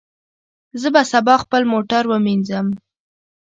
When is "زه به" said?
0.81-1.01